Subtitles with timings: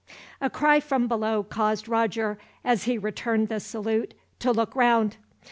[0.41, 5.17] A cry from below caused Roger, as he returned the salute, to look round.